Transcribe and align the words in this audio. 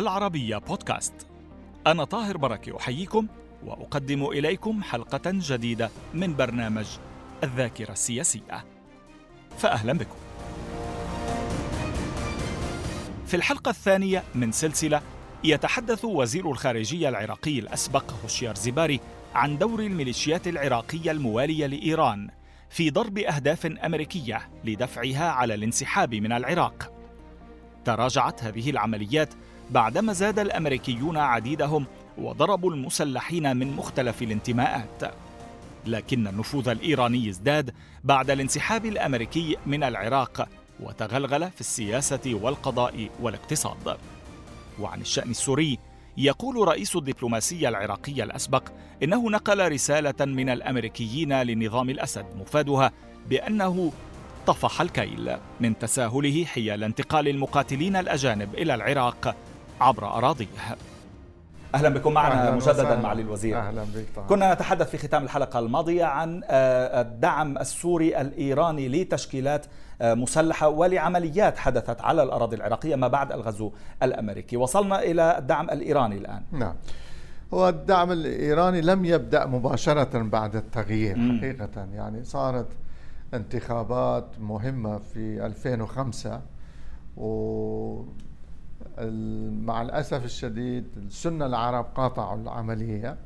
العربية 0.00 0.56
بودكاست. 0.56 1.26
أنا 1.86 2.04
طاهر 2.04 2.36
بركة 2.36 2.76
أحييكم 2.76 3.26
وأقدم 3.64 4.26
إليكم 4.26 4.82
حلقة 4.82 5.20
جديدة 5.26 5.90
من 6.14 6.36
برنامج 6.36 6.86
الذاكرة 7.44 7.92
السياسية. 7.92 8.64
فأهلا 9.58 9.92
بكم. 9.92 10.16
في 13.26 13.36
الحلقة 13.36 13.68
الثانية 13.70 14.22
من 14.34 14.52
سلسلة 14.52 15.02
يتحدث 15.44 16.04
وزير 16.04 16.50
الخارجية 16.50 17.08
العراقي 17.08 17.58
الأسبق 17.58 18.12
هوشيار 18.22 18.54
زباري 18.54 19.00
عن 19.34 19.58
دور 19.58 19.80
الميليشيات 19.80 20.48
العراقية 20.48 21.10
الموالية 21.10 21.66
لإيران 21.66 22.30
في 22.70 22.90
ضرب 22.90 23.18
أهداف 23.18 23.66
أمريكية 23.66 24.48
لدفعها 24.64 25.30
على 25.30 25.54
الانسحاب 25.54 26.14
من 26.14 26.32
العراق. 26.32 26.92
تراجعت 27.84 28.44
هذه 28.44 28.70
العمليات 28.70 29.34
بعدما 29.70 30.12
زاد 30.12 30.38
الأمريكيون 30.38 31.16
عديدهم 31.16 31.86
وضربوا 32.18 32.70
المسلحين 32.70 33.56
من 33.56 33.76
مختلف 33.76 34.22
الانتماءات. 34.22 35.14
لكن 35.86 36.26
النفوذ 36.26 36.68
الإيراني 36.68 37.28
ازداد 37.28 37.74
بعد 38.04 38.30
الانسحاب 38.30 38.86
الأمريكي 38.86 39.56
من 39.66 39.82
العراق 39.82 40.48
وتغلغل 40.80 41.50
في 41.50 41.60
السياسة 41.60 42.38
والقضاء 42.42 43.08
والاقتصاد. 43.20 43.96
وعن 44.80 45.00
الشأن 45.00 45.30
السوري 45.30 45.78
يقول 46.16 46.68
رئيس 46.68 46.96
الدبلوماسية 46.96 47.68
العراقية 47.68 48.24
الأسبق 48.24 48.62
إنه 49.02 49.30
نقل 49.30 49.72
رسالة 49.72 50.24
من 50.24 50.48
الأمريكيين 50.48 51.42
لنظام 51.42 51.90
الأسد 51.90 52.26
مفادها 52.40 52.92
بأنه 53.28 53.92
طفح 54.46 54.80
الكيل 54.80 55.36
من 55.60 55.78
تساهله 55.78 56.44
حيال 56.44 56.84
انتقال 56.84 57.28
المقاتلين 57.28 57.96
الأجانب 57.96 58.54
إلى 58.54 58.74
العراق 58.74 59.36
عبر 59.80 60.06
أراضيه 60.06 60.46
أهلا 61.74 61.88
بكم 61.88 62.12
معنا 62.12 62.42
أهلاً 62.42 62.56
مجددا 62.56 62.96
معالي 63.00 63.22
الوزير. 63.22 63.58
أهلا 63.58 63.82
بك 63.82 64.06
طبعا. 64.16 64.26
كنا 64.26 64.54
نتحدث 64.54 64.90
في 64.90 64.98
ختام 64.98 65.24
الحلقة 65.24 65.58
الماضية 65.58 66.04
عن 66.04 66.42
الدعم 66.50 67.58
السوري 67.58 68.20
الإيراني 68.20 68.88
لتشكيلات 68.88 69.66
مسلحة 70.02 70.68
ولعمليات 70.68 71.58
حدثت 71.58 72.00
على 72.00 72.22
الأراضي 72.22 72.56
العراقية 72.56 72.96
ما 72.96 73.08
بعد 73.08 73.32
الغزو 73.32 73.72
الأمريكي. 74.02 74.56
وصلنا 74.56 75.02
إلى 75.02 75.38
الدعم 75.38 75.70
الإيراني 75.70 76.16
الآن. 76.16 76.42
نعم. 76.52 76.74
هو 77.54 77.68
الدعم 77.68 78.12
الإيراني 78.12 78.80
لم 78.80 79.04
يبدأ 79.04 79.46
مباشرة 79.46 80.18
بعد 80.18 80.56
التغيير 80.56 81.16
م. 81.18 81.38
حقيقة. 81.38 81.86
يعني 81.94 82.24
صارت 82.24 82.68
انتخابات 83.34 84.26
مهمة 84.40 84.98
في 84.98 85.46
2005 85.46 86.40
و 87.16 88.02
مع 89.64 89.82
الأسف 89.82 90.24
الشديد 90.24 90.84
السنة 90.96 91.46
العرب 91.46 91.84
قاطعوا 91.94 92.40
العملية 92.42 93.16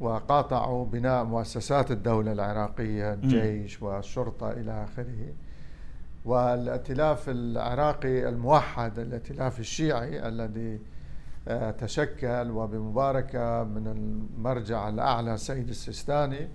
وقاطعوا 0.00 0.84
بناء 0.86 1.24
مؤسسات 1.24 1.90
الدولة 1.90 2.32
العراقية 2.32 3.12
الجيش 3.14 3.82
والشرطة 3.82 4.50
إلى 4.50 4.84
آخره. 4.84 5.32
والائتلاف 6.24 7.28
العراقي 7.28 8.28
الموحد 8.28 8.98
الائتلاف 8.98 9.60
الشيعي 9.60 10.28
الذي 10.28 10.78
تشكل 11.78 12.50
وبمباركة 12.50 13.64
من 13.64 13.86
المرجع 13.86 14.88
الأعلى 14.88 15.36
سيد 15.36 15.68
السيستاني 15.68 16.48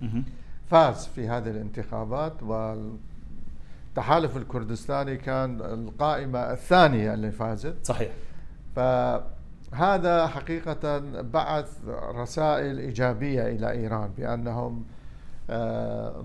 فاز 0.70 1.06
في 1.08 1.28
هذه 1.28 1.50
الانتخابات 1.50 2.44
والتحالف 3.94 4.38
الكردستاني 4.38 5.18
كان 5.18 5.62
القائمة 5.62 6.40
الثانية 6.40 7.14
اللي 7.14 7.32
فازت. 7.32 7.76
صحيح. 7.84 8.12
فهذا 8.76 10.28
حقيقة 10.28 11.00
بعث 11.22 11.78
رسائل 12.16 12.80
إيجابية 12.80 13.48
إلى 13.48 13.72
إيران 13.72 14.10
بأنهم 14.18 14.84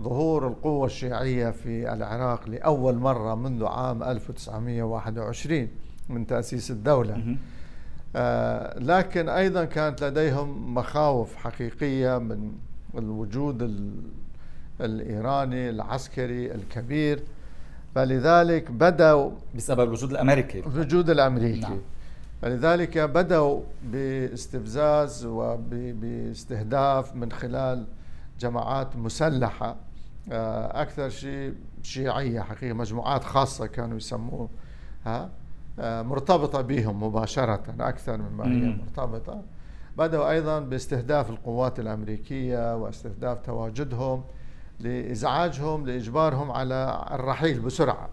ظهور 0.03 0.49
القوة 0.49 0.87
الشيعية 0.87 1.51
في 1.51 1.93
العراق 1.93 2.49
لأول 2.49 2.95
مرة 2.95 3.34
منذ 3.34 3.65
عام 3.65 4.03
1921 4.03 5.69
من 6.09 6.27
تأسيس 6.27 6.71
الدولة. 6.71 7.37
لكن 8.77 9.28
أيضا 9.28 9.65
كانت 9.65 10.05
لديهم 10.05 10.75
مخاوف 10.75 11.37
حقيقية 11.37 12.19
من 12.19 12.53
الوجود 12.99 13.83
الإيراني 14.81 15.71
العسكري 15.71 16.55
الكبير. 16.55 17.23
فلذلك 17.94 18.71
بدأوا 18.71 19.31
بسبب 19.56 19.81
الوجود 19.81 20.10
الأمريكي. 20.10 20.59
الوجود 20.59 21.10
الأمريكي. 21.10 21.60
نعم. 21.60 21.78
فلذلك 22.43 22.99
بدأوا 22.99 23.60
باستفزاز 23.82 25.25
وباستهداف 25.26 27.15
من 27.15 27.32
خلال 27.32 27.84
جماعات 28.41 28.97
مسلحة 28.97 29.77
أكثر 30.72 31.09
شيء 31.09 31.54
شيعية 31.82 32.41
حقيقة 32.41 32.72
مجموعات 32.72 33.25
خاصة 33.25 33.66
كانوا 33.66 33.97
يسموها 33.97 34.48
مرتبطة 35.78 36.60
بهم 36.60 37.03
مباشرة 37.03 37.62
أكثر 37.81 38.16
مما 38.16 38.44
هي 38.44 38.77
مرتبطة. 38.84 39.43
بدأوا 39.98 40.31
أيضا 40.31 40.60
باستهداف 40.60 41.31
القوات 41.31 41.81
الأمريكية 41.81 42.77
واستهداف 42.77 43.38
تواجدهم. 43.47 44.25
لإزعاجهم 44.81 45.87
لإجبارهم 45.87 46.50
على 46.50 47.06
الرحيل 47.11 47.61
بسرعة. 47.61 48.09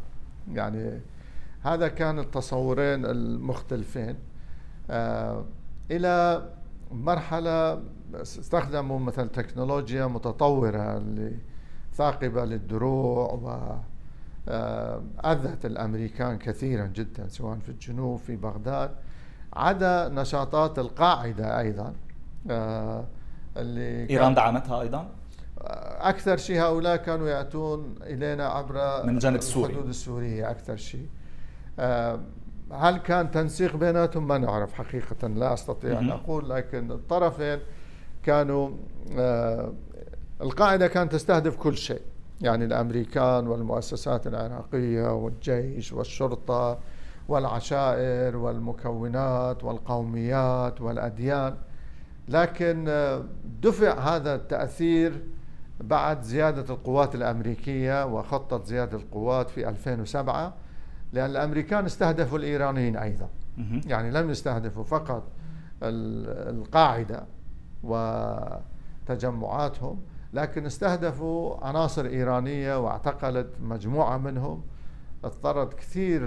يعني 0.54 1.02
هذا 1.62 1.88
كان 1.88 2.20
التصورين 2.20 3.06
المختلفين. 3.06 4.16
آه 4.90 5.46
إلى 5.92 6.50
مرحلة 6.92 7.82
استخدموا 8.14 9.00
مثلا 9.00 9.28
تكنولوجيا 9.28 10.06
متطورة 10.06 11.04
ثاقبة 11.94 12.46
للدروع 12.46 13.34
و 13.34 13.76
أذت 15.26 15.66
الأمريكان 15.66 16.38
كثيرا 16.38 16.86
جدا 16.86 17.28
سواء 17.28 17.58
في 17.58 17.70
الجنوب 17.70 18.20
في 18.20 18.36
بغداد. 18.36 18.92
عدا 19.54 20.10
نشاطات 20.10 20.80
القاعدة 20.80 21.60
أيضا 21.60 21.94
اللي 23.58 24.10
إيران 24.10 24.34
دعمتها 24.34 24.82
أيضا؟ 24.82 25.08
أكثر 26.02 26.38
شيء 26.38 26.62
هؤلاء 26.62 26.96
كانوا 26.96 27.30
يأتون 27.30 27.96
إلينا 28.02 28.46
عبر 28.46 29.06
من 29.06 29.16
الجانب 29.16 29.38
السوري. 29.38 29.74
الحدود 29.74 29.90
السورية 29.90 30.52
أكثر 30.52 30.76
شيء. 30.76 31.08
هل 32.72 32.98
كان 32.98 33.32
تنسيق 33.32 33.76
بيناتهم؟ 33.76 34.28
ما 34.28 34.38
نعرف 34.38 34.74
حقيقة 34.74 35.28
لا 35.28 35.54
أستطيع 35.54 36.00
أن 36.00 36.10
أقول 36.10 36.50
لكن 36.50 36.92
الطرفين 36.92 37.60
كانوا 38.24 38.70
القاعدة 40.42 40.88
كانت 40.88 41.12
تستهدف 41.12 41.56
كل 41.56 41.78
شيء. 41.78 42.02
يعني 42.42 42.66
الأمريكان 42.66 43.48
والمؤسسات 43.48 44.28
العراقية 44.28 45.14
والجيش 45.14 45.94
والشرطة 45.94 46.80
والعشائر 47.28 48.38
والمكونات 48.38 49.64
والقوميات 49.64 50.82
والأديان. 50.82 51.56
لكن 52.28 52.86
دفع 53.62 54.00
هذا 54.00 54.36
التأثير 54.36 55.24
بعد 55.82 56.22
زيادة 56.22 56.74
القوات 56.74 57.16
الأمريكية 57.16 58.06
وخطة 58.06 58.64
زيادة 58.64 58.98
القوات 58.98 59.50
في 59.50 59.70
2007 59.70 60.54
لأن 61.14 61.30
الأمريكان 61.30 61.86
استهدفوا 61.86 62.38
الإيرانيين 62.38 62.98
أيضا. 62.98 63.30
يعني 63.88 64.12
لم 64.12 64.30
يستهدفوا 64.30 64.84
فقط 64.84 65.24
القاعدة 65.84 67.24
وتجمعاتهم 69.04 70.02
لكن 70.34 70.66
استهدفوا 70.66 71.66
عناصر 71.66 72.06
إيرانية 72.06 72.80
واعتقلت 72.80 73.48
مجموعة 73.62 74.18
منهم. 74.18 74.64
اضطرت 75.24 75.74
كثير 75.74 76.22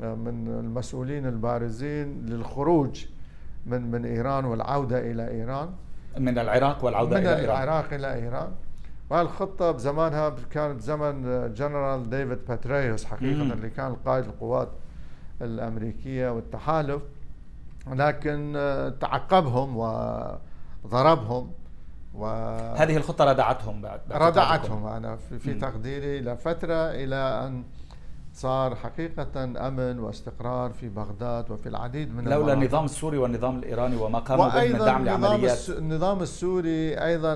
من 0.00 0.48
المسؤولين 0.48 1.26
البارزين 1.26 2.26
للخروج 2.26 3.06
من 3.66 3.90
من 3.90 4.04
إيران 4.04 4.44
والعودة 4.44 5.10
إلى 5.10 5.30
إيران. 5.30 5.68
من 6.18 6.38
العراق 6.38 6.84
والعودة 6.84 7.20
من 7.20 7.26
إلى 7.26 7.30
إيران. 7.30 7.42
من 7.42 7.44
العراق 7.44 7.92
إلى 7.92 8.14
إيران. 8.14 8.52
وهالخطة 9.12 9.70
بزمانها 9.70 10.36
كانت 10.50 10.80
زمن 10.80 11.22
جنرال 11.54 12.10
ديفيد 12.10 12.38
بتريوس 12.48 13.04
حقيقة 13.04 13.44
مم. 13.44 13.52
اللي 13.52 13.70
كان 13.70 13.94
قائد 13.94 14.24
القوات 14.24 14.68
الأمريكية 15.42 16.28
والتحالف. 16.30 17.02
لكن 17.86 18.52
تعقبهم 19.00 19.76
وضربهم 19.76 21.52
و 22.14 22.26
هذه 22.76 22.96
الخطة 22.96 23.24
ردعتهم 23.24 23.82
بعد, 23.82 24.00
بعد 24.10 24.22
ردعتهم 24.22 24.86
أنا 24.86 25.16
في, 25.16 25.38
في 25.38 25.54
تقديري 25.54 26.20
لفترة 26.20 26.90
إلى 26.90 27.46
أن 27.46 27.64
صار 28.34 28.74
حقيقة 28.74 29.44
أمن 29.68 29.98
واستقرار 29.98 30.70
في 30.72 30.88
بغداد 30.88 31.50
وفي 31.50 31.68
العديد 31.68 32.14
من 32.16 32.24
لولا 32.28 32.52
النظام 32.52 32.84
السوري 32.84 33.18
والنظام 33.18 33.58
الإيراني 33.58 33.96
وما 33.96 34.18
قاموا 34.18 34.48
به 34.48 34.72
من 34.72 34.78
دعم 34.78 35.04
لعمليات 35.04 35.68
النظام 35.68 36.20
السوري 36.22 36.94
أيضا 37.04 37.34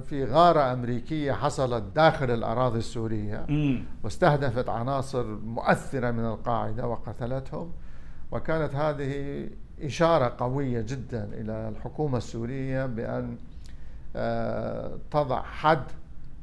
في 0.00 0.24
غارة 0.24 0.72
أمريكية 0.72 1.32
حصلت 1.32 1.84
داخل 1.96 2.30
الأراضي 2.30 2.78
السورية 2.78 3.46
م. 3.48 3.78
واستهدفت 4.04 4.68
عناصر 4.68 5.24
مؤثرة 5.26 6.10
من 6.10 6.24
القاعدة 6.26 6.86
وقتلتهم. 6.86 7.72
وكانت 8.32 8.74
هذه 8.74 9.44
إشارة 9.82 10.34
قوية 10.38 10.80
جدا 10.80 11.24
إلى 11.32 11.68
الحكومة 11.68 12.18
السورية 12.18 12.86
بأن 12.86 13.36
تضع 15.10 15.42
حد 15.42 15.82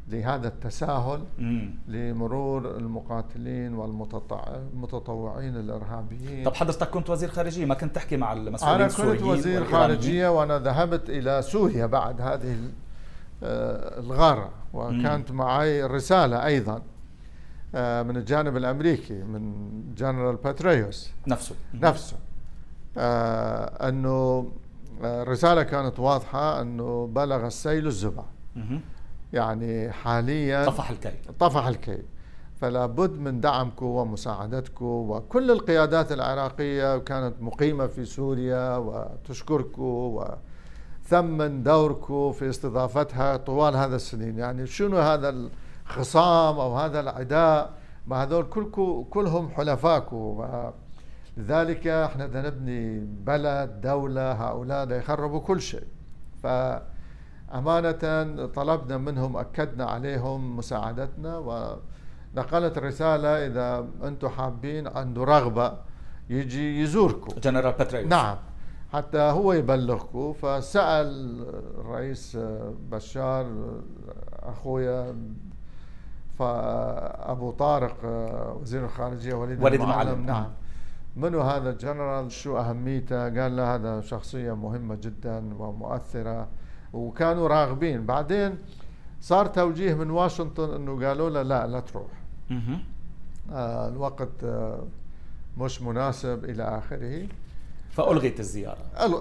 لهذا 0.07 0.47
التساهل 0.47 1.23
لمرور 1.87 2.77
المقاتلين 2.77 3.73
والمتطوعين 3.73 5.55
الإرهابيين. 5.55 6.45
طب 6.45 6.55
حضرتك 6.55 6.89
كنت 6.89 7.09
وزير 7.09 7.29
خارجية 7.29 7.65
ما 7.65 7.75
كنت 7.75 7.95
تحكي 7.95 8.17
مع 8.17 8.33
المسؤولين 8.33 8.81
أنا 8.81 8.87
كنت 8.87 9.21
وزير 9.21 9.65
خارجية 9.65 10.27
وأنا 10.27 10.59
ذهبت 10.59 11.09
إلى 11.09 11.41
سوريا 11.41 11.85
بعد 11.85 12.21
هذه 12.21 12.57
آه، 13.43 13.99
الغارة 13.99 14.49
وكانت 14.73 15.31
معي 15.31 15.83
رسالة 15.83 16.45
أيضا 16.45 16.81
آه، 17.75 18.03
من 18.03 18.17
الجانب 18.17 18.57
الأمريكي 18.57 19.23
من 19.23 19.53
جنرال 19.97 20.35
بتريوس. 20.35 21.11
نفسه. 21.27 21.55
نفسه. 21.73 22.17
آه، 22.97 23.89
أنه 23.89 24.51
الرساله 25.03 25.63
كانت 25.63 25.99
واضحة 25.99 26.61
أنه 26.61 27.07
بلغ 27.07 27.47
السيل 27.47 27.87
الزبى 27.87 28.23
يعني 29.35 29.91
حاليا 29.91 30.65
طفح 30.65 30.89
الكيل 30.89 31.13
طفح 31.39 31.67
الكيل 31.67 32.03
فلا 32.55 32.85
بد 32.85 33.19
من 33.19 33.41
دعمكم 33.41 33.85
ومساعدتكم 33.85 34.85
وكل 34.85 35.51
القيادات 35.51 36.11
العراقية 36.11 36.97
كانت 36.97 37.41
مقيمة 37.41 37.87
في 37.87 38.05
سوريا 38.05 38.77
وتشكركم 38.77 40.19
وثمن 41.03 41.63
دوركم 41.63 42.31
في 42.31 42.49
استضافتها 42.49 43.37
طوال 43.37 43.75
هذا 43.75 43.95
السنين. 43.95 44.39
يعني 44.39 44.67
شنو 44.67 44.97
هذا 44.97 45.49
الخصام 45.85 46.59
أو 46.59 46.77
هذا 46.77 46.99
العداء؟ 46.99 47.73
ما 48.07 48.23
هذول 48.23 48.43
كلكم 48.43 49.05
كلهم 49.09 49.49
حلفاكم. 49.49 50.47
لذلك 51.37 51.87
إحنا 51.87 52.25
بدنا 52.25 52.47
نبني 52.47 52.99
بلد 52.99 53.81
دولة 53.81 54.31
هؤلاء 54.31 54.91
يخربوا 54.91 55.39
كل 55.39 55.61
شيء. 55.61 55.87
ف 56.43 56.47
أمانة 57.53 58.45
طلبنا 58.45 58.97
منهم 58.97 59.37
أكدنا 59.37 59.85
عليهم 59.85 60.57
مساعدتنا 60.57 61.37
ونقلت 61.37 62.77
رسالة 62.77 63.45
إذا 63.47 63.87
أنتم 64.03 64.27
حابين 64.27 64.87
عنده 64.87 65.23
رغبة 65.23 65.77
يجي 66.29 66.81
يزوركم. 66.81 67.39
جنرال 67.39 67.71
بتريوس. 67.71 68.11
نعم. 68.11 68.37
حتى 68.93 69.17
هو 69.17 69.53
يبلغكم. 69.53 70.33
فسأل 70.33 71.07
الرئيس 71.79 72.37
بشار 72.91 73.45
أخويا 74.43 75.15
فأبو 76.39 77.51
طارق 77.51 77.95
وزير 78.61 78.85
الخارجية 78.85 79.33
وليد, 79.33 79.63
وليد 79.63 79.81
المعلم. 79.81 80.25
نعم. 80.25 80.47
منو 81.15 81.41
هذا 81.41 81.69
الجنرال 81.69 82.31
شو 82.31 82.57
أهميته؟ 82.57 83.23
قال 83.41 83.55
له 83.55 83.75
هذا 83.75 84.01
شخصية 84.01 84.55
مهمة 84.55 84.95
جدا 84.95 85.53
ومؤثرة. 85.59 86.47
وكانوا 86.95 87.47
راغبين. 87.47 88.05
بعدين 88.05 88.57
صار 89.21 89.45
توجيه 89.45 89.93
من 89.93 90.09
واشنطن 90.09 90.73
إنه 90.73 91.07
قالوا 91.07 91.29
له 91.29 91.41
لا 91.41 91.67
لا 91.67 91.79
تروح. 91.79 92.11
آه 93.51 93.87
الوقت 93.87 94.43
آه 94.43 94.83
مش 95.57 95.81
مناسب 95.81 96.45
إلى 96.45 96.63
آخره. 96.63 97.27
فألغيت 97.91 98.39
الزيارة. 98.39 98.77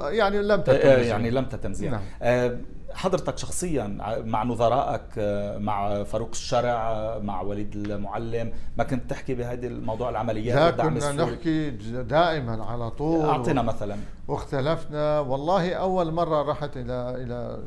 يعني 0.09 0.43
لم 0.43 0.61
تتم 0.61 0.89
آه، 0.89 0.97
يعني 0.97 1.31
لم 1.31 1.45
تتم 1.45 1.73
زيارة. 1.73 1.95
نعم. 1.95 2.03
آه، 2.23 2.59
حضرتك 2.95 3.39
شخصيا 3.39 3.87
مع 4.27 4.45
نظرائك 4.45 5.01
آه، 5.19 5.59
مع 5.59 6.03
فاروق 6.05 6.29
الشرع 6.33 7.19
مع 7.19 7.41
وليد 7.41 7.77
المعلم 7.77 8.53
ما 8.79 8.85
كنت 8.85 9.11
تحكي 9.11 9.35
بهذه 9.35 9.67
الموضوع 9.67 10.11
العمليات 10.11 10.79
لا 10.79 10.85
كنا 10.85 11.11
السوري. 11.11 11.33
نحكي 11.33 11.71
دائما 12.03 12.65
على 12.65 12.91
طول 12.91 13.25
اعطينا 13.25 13.63
مثلا 13.63 13.97
واختلفنا 14.29 15.21
والله 15.21 15.75
أول 15.75 16.13
مرة 16.13 16.43
رحت 16.51 16.77
إلى 16.77 17.15
إلى 17.23 17.59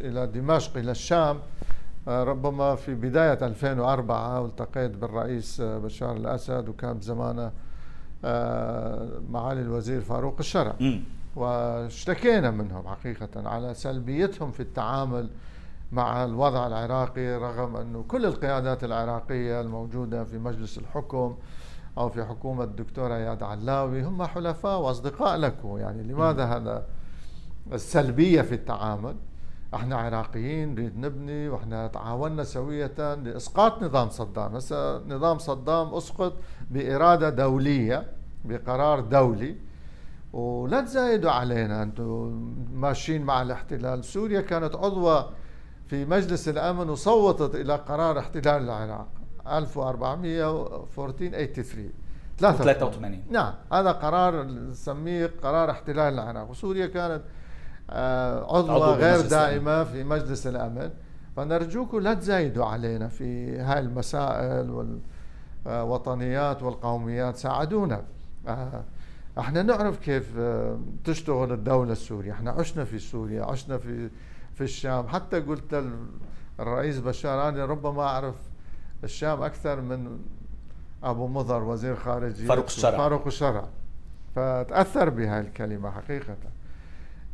إلى 0.00 0.26
دمشق 0.26 0.76
إلى 0.76 0.90
الشام 0.90 1.38
آه، 2.08 2.24
ربما 2.24 2.74
في 2.74 2.94
بداية 2.94 3.46
2004 3.46 4.40
والتقيت 4.40 4.90
بالرئيس 4.90 5.60
بشار 5.60 6.16
الأسد 6.16 6.68
وكان 6.68 7.00
زمانه 7.00 7.52
آه، 8.24 9.08
معالي 9.30 9.60
الوزير 9.60 10.00
فاروق 10.00 10.36
الشرع 10.38 10.74
م. 10.80 10.98
واشتكينا 11.36 12.50
منهم 12.50 12.88
حقيقة 12.88 13.48
على 13.48 13.74
سلبيتهم 13.74 14.50
في 14.50 14.60
التعامل 14.60 15.30
مع 15.92 16.24
الوضع 16.24 16.66
العراقي 16.66 17.36
رغم 17.36 17.76
أنه 17.76 18.04
كل 18.08 18.26
القيادات 18.26 18.84
العراقية 18.84 19.60
الموجودة 19.60 20.24
في 20.24 20.38
مجلس 20.38 20.78
الحكم 20.78 21.36
أو 21.98 22.08
في 22.08 22.24
حكومة 22.24 22.64
الدكتورة 22.64 23.14
إياد 23.14 23.42
علاوي 23.42 24.02
هم 24.02 24.22
حلفاء 24.22 24.80
وأصدقاء 24.80 25.36
لكم 25.36 25.78
يعني 25.78 26.02
لماذا 26.02 26.44
هذا 26.44 26.86
السلبية 27.72 28.42
في 28.42 28.54
التعامل؟ 28.54 29.16
إحنا 29.74 29.96
عراقيين 29.96 30.74
نريد 30.74 30.98
نبني 30.98 31.48
وإحنا 31.48 31.86
تعاوننا 31.86 32.44
سوية 32.44 33.14
لإسقاط 33.14 33.82
نظام 33.82 34.10
صدام. 34.10 34.56
هسه 34.56 34.98
نظام 34.98 35.38
صدام 35.38 35.94
أسقط 35.94 36.32
بإرادة 36.70 37.30
دولية 37.30 38.06
بقرار 38.44 39.00
دولي. 39.00 39.56
ولا 40.32 40.80
تزايدوا 40.80 41.30
علينا. 41.30 41.82
أنتم 41.82 42.54
ماشيين 42.72 43.22
مع 43.22 43.42
الاحتلال. 43.42 44.04
سوريا 44.04 44.40
كانت 44.40 44.76
عضوة 44.76 45.30
في 45.86 46.04
مجلس 46.04 46.48
الأمن 46.48 46.90
وصوتت 46.90 47.54
إلى 47.54 47.76
قرار 47.76 48.18
احتلال 48.18 48.62
العراق. 48.62 49.08
1483 49.46 51.90
83 52.38 53.22
نعم 53.30 53.54
هذا 53.72 53.92
قرار 53.92 54.42
نسميه 54.42 55.30
قرار 55.42 55.70
احتلال 55.70 56.14
العراق. 56.14 56.50
وسوريا 56.50 56.86
كانت 56.86 57.22
آه، 57.90 58.56
عضوة 58.56 58.94
غير 58.94 59.20
دائمة 59.20 59.84
في 59.84 60.04
مجلس 60.04 60.46
الأمن. 60.46 60.90
فنرجوكم 61.36 61.98
لا 61.98 62.14
تزايدوا 62.14 62.64
علينا 62.64 63.08
في 63.08 63.58
هاي 63.58 63.78
المسائل 63.78 64.94
والوطنيات 65.66 66.62
والقوميات. 66.62 67.36
ساعدونا. 67.36 68.02
آه، 68.48 68.84
إحنا 69.38 69.62
نعرف 69.62 69.98
كيف 69.98 70.32
آه، 70.38 70.78
تشتغل 71.04 71.52
الدولة 71.52 71.92
السورية. 71.92 72.32
إحنا 72.32 72.50
عشنا 72.50 72.84
في 72.84 72.98
سوريا 72.98 73.44
عشنا 73.44 73.78
في 73.78 74.10
في 74.54 74.60
الشام. 74.60 75.08
حتى 75.08 75.40
قلت 75.40 75.84
الرئيس 76.60 76.98
بشار 76.98 77.48
أنا 77.48 77.64
ربما 77.64 78.02
أعرف 78.02 78.34
الشام 79.04 79.42
أكثر 79.42 79.80
من 79.80 80.18
أبو 81.04 81.26
مضر 81.26 81.62
وزير 81.62 81.96
خارجية. 81.96 82.46
فاروق 82.48 82.64
الشرع. 82.64 82.98
فاروق 82.98 83.26
الشرع. 83.26 83.68
فتأثر 84.34 85.08
بهاي 85.08 85.40
الكلمة 85.40 85.90
حقيقة. 85.90 86.36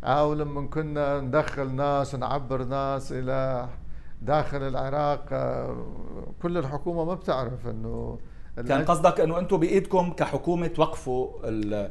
أو 0.05 0.35
لما 0.35 0.67
كنا 0.67 1.21
ندخل 1.21 1.71
ناس 1.71 2.15
نعبر 2.15 2.65
ناس 2.65 3.13
إلى 3.13 3.69
داخل 4.23 4.63
العراق 4.63 5.25
آه، 5.33 5.77
كل 6.43 6.59
الحكومة 6.59 7.05
ما 7.05 7.15
بتعرف 7.15 7.67
أنه 7.67 8.19
كان 8.57 8.85
قصدك 8.85 9.21
إنه 9.21 9.39
أنتم 9.39 9.57
بإيدكم 9.57 10.13
كحكومة 10.13 10.67
توقفوا 10.67 11.29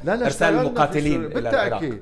إرسال 0.08 0.56
المقاتلين 0.56 1.25
إلى 1.25 1.50
العراق. 1.50 2.00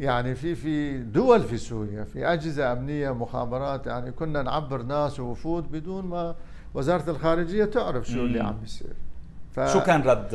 يعني 0.00 0.34
في 0.34 0.54
في 0.54 0.98
دول 0.98 1.42
في 1.42 1.56
سوريا 1.56 2.04
في 2.04 2.26
اجهزه 2.26 2.72
أمنية 2.72 3.10
مخابرات 3.10 3.86
يعني 3.86 4.12
كنا 4.12 4.42
نعبر 4.42 4.82
ناس 4.82 5.20
ووفود 5.20 5.72
بدون 5.72 6.04
ما 6.04 6.34
وزارة 6.74 7.10
الخارجية 7.10 7.64
تعرف 7.64 8.06
شو 8.06 8.20
اللي 8.20 8.40
عم 8.40 8.56
بيصير. 8.60 8.92
ف... 9.52 9.60
شو 9.60 9.80
كان 9.80 10.02
رد 10.02 10.28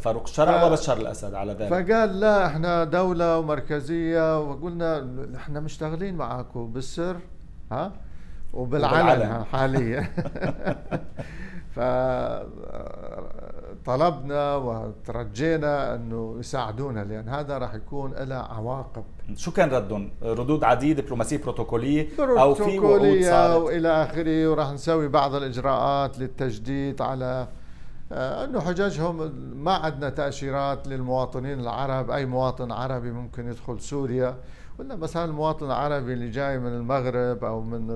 فاروق؟ 0.00 0.22
الشرع 0.22 0.60
ف... 0.60 0.64
وبشار 0.64 0.96
الأسد 0.96 1.34
على 1.34 1.52
ذلك؟ 1.52 1.68
فقال 1.70 2.20
لا 2.20 2.46
إحنا 2.46 2.84
دولة 2.84 3.38
ومركزية 3.38 4.40
وقلنا 4.40 5.06
إحنا 5.36 5.60
مشتغلين 5.60 6.14
معاكم 6.14 6.72
بالسر 6.72 7.16
ها؟ 7.72 7.92
وبالعلن. 8.52 9.44
حاليا. 9.52 10.08
فطلبنا 13.84 14.56
وترجينا 14.56 15.94
أنه 15.94 16.36
يساعدونا 16.38 17.00
لأن 17.04 17.28
هذا 17.28 17.58
راح 17.58 17.74
يكون 17.74 18.12
له 18.12 18.34
عواقب. 18.34 19.04
شو 19.36 19.52
كان 19.52 19.70
ردهم؟ 19.70 20.10
ردود 20.22 20.64
عديده 20.64 21.02
دبلوماسية 21.02 21.38
بروتوكولية 21.38 22.08
أو 22.18 22.54
في 22.54 22.78
وعود 22.78 23.22
صارت؟ 23.22 23.62
وإلى 23.62 23.88
آخره 23.88 24.50
وراح 24.50 24.70
نسوي 24.72 25.08
بعض 25.08 25.34
الإجراءات 25.34 26.18
للتجديد 26.18 27.02
على 27.02 27.48
آه، 28.12 28.44
أنه 28.44 28.60
حججهم 28.60 29.32
ما 29.64 29.72
عندنا 29.72 30.10
تأشيرات 30.10 30.88
للمواطنين 30.88 31.60
العرب. 31.60 32.10
أي 32.10 32.26
مواطن 32.26 32.72
عربي 32.72 33.10
ممكن 33.10 33.48
يدخل 33.48 33.80
سوريا 33.80 34.36
ولا 34.78 34.96
مثلا 34.96 35.24
المواطن 35.24 35.66
العربي 35.66 36.12
اللي 36.12 36.30
جاي 36.30 36.58
من 36.58 36.72
المغرب 36.72 37.44
أو 37.44 37.60
من 37.60 37.90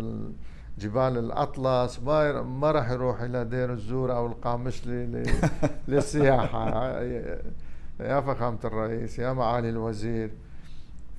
جبال 0.78 1.18
الأطلس 1.18 2.00
ما 2.00 2.42
ما 2.42 2.70
راح 2.70 2.90
يروح 2.90 3.20
إلى 3.20 3.44
دير 3.44 3.72
الزور 3.72 4.16
أو 4.16 4.26
القامشلي 4.26 5.22
للسياحة. 5.88 7.00
يا 8.00 8.20
فخامة 8.20 8.58
الرئيس 8.64 9.18
يا 9.18 9.32
معالي 9.32 9.70
الوزير. 9.70 10.30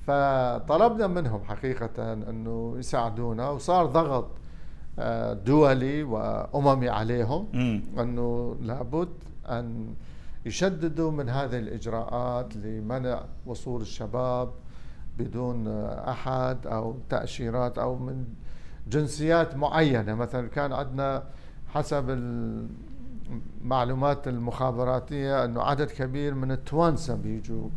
فطلبنا 0.06 1.06
منهم 1.06 1.44
حقيقة 1.44 2.12
أنه 2.12 2.74
يساعدونا 2.78 3.48
وصار 3.48 3.86
ضغط 3.86 4.28
دولي 5.46 6.02
وأممي 6.02 6.88
عليهم 6.88 7.48
أنه 7.98 8.56
لابد 8.62 9.08
أن 9.46 9.94
يشددوا 10.46 11.10
من 11.10 11.28
هذه 11.28 11.58
الإجراءات 11.58 12.56
لمنع 12.56 13.24
وصول 13.46 13.80
الشباب 13.80 14.50
بدون 15.18 15.68
أحد 16.08 16.66
أو 16.66 16.96
تأشيرات 17.08 17.78
أو 17.78 17.96
من 17.96 18.24
جنسيات 18.88 19.56
معينة. 19.56 20.14
مثلا 20.14 20.48
كان 20.48 20.72
عندنا 20.72 21.22
حسب 21.74 22.10
المعلومات 23.62 24.28
المخابراتية 24.28 25.44
أنه 25.44 25.62
عدد 25.62 25.90
كبير 25.90 26.34
من 26.34 26.52
التوانسة 26.52 27.14
بيجوا 27.14 27.68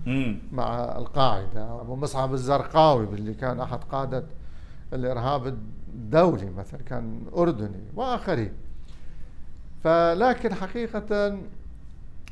مع 0.51 0.97
القاعدة. 0.97 1.81
أبو 1.81 1.95
مصعب 1.95 2.33
الزرقاوي 2.33 3.03
اللي 3.05 3.33
كان 3.33 3.59
أحد 3.59 3.83
قادة 3.83 4.23
الإرهاب 4.93 5.47
الدولي 5.47 6.49
مثلا 6.57 6.81
كان 6.81 7.21
أردني 7.37 7.83
وآخرين. 7.95 8.53
فلكن 9.83 10.53
حقيقة 10.53 11.37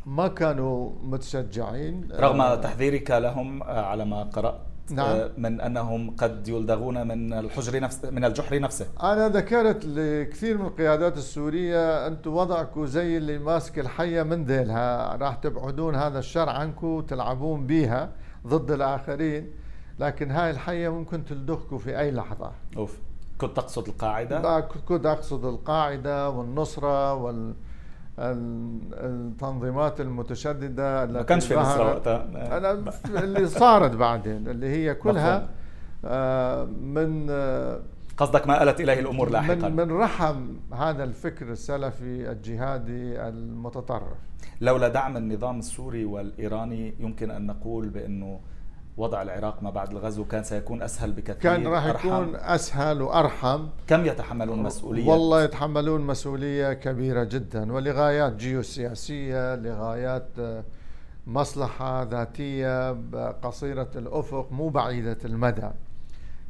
ما 0.06 0.28
كانوا 0.28 0.92
متشجعين. 1.04 2.10
رغم 2.12 2.62
تحذيرك 2.62 3.12
لهم 3.12 3.64
على 3.64 4.06
ما 4.06 4.24
قرأت. 4.24 4.67
نعم. 4.92 5.30
من 5.38 5.62
أنهم 5.62 6.16
قد 6.16 6.48
يلدغون 6.48 7.08
من 7.08 7.34
الحجر 7.34 7.80
نفسه 7.80 8.10
من 8.10 8.26
الجحر 8.26 8.60
نفسه. 8.60 8.86
أنا 9.04 9.30
ذكرت 9.30 9.86
لكثير 9.86 10.58
من 10.58 10.66
القيادات 10.66 11.18
السورية 11.18 12.08
أنتم 12.08 12.34
وضعكم 12.34 12.86
زي 12.86 13.18
اللي 13.18 13.38
ماسك 13.38 13.80
الحية 13.80 14.24
من 14.24 14.44
ذيلها. 14.44 15.16
راح 15.16 15.36
تبعدون 15.36 15.96
هذا 15.96 16.20
الشر 16.20 16.50
عنكم 16.50 16.88
وتلعبون 16.88 17.68
بيها 17.68 18.10
ضد 18.48 18.72
الآخرين. 18.72 19.52
لكن 20.00 20.32
هاي 20.32 20.52
الحية 20.52 20.90
ممكن 20.90 21.26
تلدغكم 21.26 21.78
في 21.78 22.00
أي 22.00 22.12
لحظة. 22.12 22.52
أوف. 22.78 23.00
كنت 23.38 23.58
تقصد 23.58 23.88
القاعدة؟ 23.88 24.60
كنت 24.60 25.06
أقصد 25.06 25.46
القاعدة 25.46 26.30
والنصرة 26.30 27.14
وال 27.14 27.54
التنظيمات 28.20 30.02
المتشددة 30.02 31.04
التي 31.04 31.14
ما 31.14 31.22
كانش 31.22 31.46
في 31.46 31.58
مصر 31.58 31.82
وقتها. 31.82 32.28
اللي 33.24 33.48
صارت 33.48 33.92
بعدين 33.92 34.48
اللي 34.48 34.68
هي 34.68 34.96
كلها 34.96 35.50
آه، 36.06 36.66
من 36.66 37.28
آه، 37.30 37.82
قصدك 38.18 38.48
ما 38.48 38.64
آلت 38.64 38.82
إليه 38.82 39.00
الأمور 39.00 39.30
لاحقا. 39.30 39.70
من, 39.70 39.76
من 39.76 39.92
رحم 39.92 40.48
هذا 40.74 41.04
الفكر 41.04 41.52
السلفي 41.52 42.32
الجهادي 42.32 43.28
المتطرف. 43.28 44.18
لولا 44.62 44.88
دعم 44.88 45.18
النظام 45.18 45.60
السوري 45.60 46.06
والإيراني 46.06 46.94
يمكن 47.00 47.32
أن 47.32 47.48
نقول 47.48 47.90
بأنه 47.90 48.40
وضع 48.98 49.22
العراق 49.22 49.64
ما 49.64 49.70
بعد 49.70 49.92
الغزو 49.92 50.26
كان 50.26 50.44
سيكون 50.44 50.82
أسهل 50.82 51.12
بكثير 51.12 51.36
كان 51.36 51.68
راح 51.68 51.86
يكون 51.86 52.36
أسهل 52.36 53.02
وأرحم. 53.02 53.68
كم 53.88 54.06
يتحملون 54.06 54.64
مسؤولية؟ 54.64 55.08
والله 55.10 55.44
يتحملون 55.44 56.02
مسؤولية 56.02 56.74
كبيرة 56.74 57.24
جدا 57.24 57.74
ولغايات 57.74 58.34
جيوسياسية 58.36 59.56
لغايات 59.56 60.28
آه، 60.40 60.64
مصلحة 61.28 62.04
ذاتية 62.04 62.92
قصيرة 63.32 63.90
الأفق 63.96 64.48
مو 64.52 64.70
بعيدة 64.70 65.18
المدى. 65.26 65.70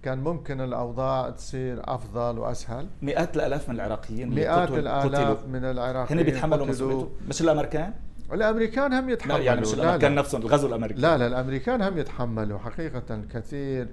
كان 0.04 0.18
ممكن 0.18 0.62
الأوضاع 0.62 1.30
تصير 1.30 1.82
أفضل 1.84 2.40
وأسهل. 2.40 2.88
مئات 3.02 3.36
الآلاف 3.36 3.70
من 3.70 3.76
العراقيين 3.76 4.30
مئات 4.36 4.72
الآلاف 4.72 5.46
من 5.48 5.66
العراقيين 5.66 6.20
هن 6.20 6.26
بيتحملوا 6.26 6.66
مسؤوليته. 6.66 7.10
مش 7.30 7.42
الأمريكان؟ 7.42 7.94
الأمريكان 8.34 8.94
هم 8.94 9.10
يتحملوا. 9.10 9.38
لا 9.38 9.44
يعني 9.44 9.62
مش 9.62 9.74
الامريكان 9.74 10.16
نفسهم 10.16 10.42
الغزو 10.42 10.68
الأمريكي. 10.68 11.02
لا 11.02 11.18
لا 11.18 11.28
الأمريكان 11.28 11.82
هم 11.82 11.98
يتحملوا 11.98 12.60
حقيقة 12.60 13.16
الكثير 13.16 13.88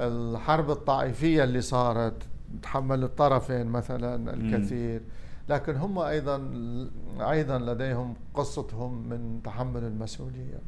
الحرب 0.00 0.70
الطائفية 0.70 1.44
اللي 1.44 1.60
صارت 1.60 2.22
تحمل 2.62 3.04
الطرفين 3.04 3.66
مثلا 3.66 4.34
الكثير. 4.34 5.02
لكن 5.48 5.76
هم 5.76 5.98
أيضا 5.98 6.36
أيضا 7.20 7.58
لديهم 7.58 8.14
قصتهم 8.34 9.08
من 9.08 9.42
تحمل 9.44 9.84
المسؤولية. 9.84 10.58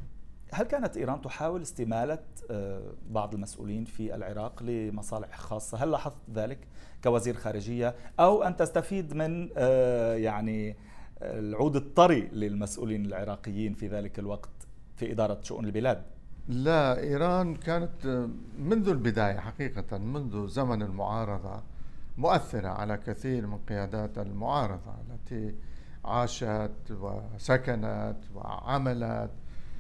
هل 0.54 0.66
كانت 0.66 0.96
إيران 0.96 1.22
تحاول 1.22 1.62
استمالة 1.62 2.18
آه، 2.50 2.92
بعض 3.10 3.34
المسؤولين 3.34 3.84
في 3.84 4.14
العراق 4.14 4.62
لمصالح 4.62 5.38
خاصة؟ 5.38 5.84
هل 5.84 5.90
لاحظت 5.90 6.16
ذلك 6.34 6.58
كوزير 7.04 7.34
خارجية؟ 7.34 7.94
أو 8.20 8.42
أن 8.42 8.56
تستفيد 8.56 9.14
من 9.14 9.48
آه، 9.56 10.14
يعني 10.14 10.76
العود 11.22 11.76
الطري 11.76 12.28
للمسؤولين 12.32 13.06
العراقيين 13.06 13.74
في 13.74 13.88
ذلك 13.88 14.18
الوقت 14.18 14.50
في 14.96 15.12
إدارة 15.12 15.40
شؤون 15.42 15.64
البلاد 15.64 16.02
لا 16.48 16.98
إيران 17.00 17.56
كانت 17.56 18.28
منذ 18.58 18.88
البداية 18.88 19.38
حقيقة 19.38 19.98
منذ 19.98 20.48
زمن 20.48 20.82
المعارضة 20.82 21.62
مؤثرة 22.18 22.68
على 22.68 22.96
كثير 22.96 23.46
من 23.46 23.58
قيادات 23.58 24.18
المعارضة 24.18 24.94
التي 25.10 25.54
عاشت 26.04 26.90
وسكنت 26.90 28.16
وعملت 28.34 29.30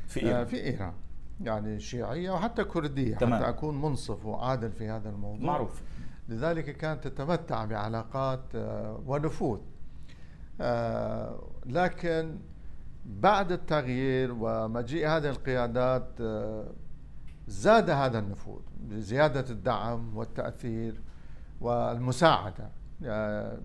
في 0.06 0.26
إيران, 0.26 0.44
في 0.44 0.64
إيران. 0.64 0.92
يعني 1.40 1.80
شيعية 1.80 2.30
وحتى 2.30 2.64
كردية 2.64 3.16
تمام. 3.16 3.34
حتى 3.34 3.48
أكون 3.48 3.82
منصف 3.82 4.26
وعادل 4.26 4.72
في 4.72 4.88
هذا 4.88 5.10
الموضوع 5.10 5.46
معروف 5.46 5.82
لذلك 6.28 6.76
كانت 6.76 7.08
تتمتع 7.08 7.64
بعلاقات 7.64 8.42
آه، 8.54 9.00
ونفوذ 9.06 9.58
آه، 9.58 9.71
لكن 11.66 12.38
بعد 13.06 13.52
التغيير 13.52 14.36
ومجيء 14.40 15.08
هذه 15.08 15.30
القيادات 15.30 16.08
آه، 16.20 16.66
زاد 17.46 17.90
هذا 17.90 18.18
النفوذ 18.18 18.60
بزيادة 18.80 19.44
الدعم 19.50 20.16
والتأثير 20.16 21.00
والمساعدة 21.60 22.68
آه، 23.04 23.58